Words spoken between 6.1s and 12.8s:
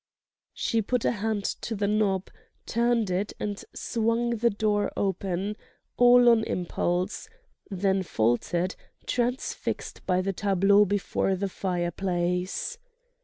on impulse—then faltered, transfixed by the tableau before the fireplace.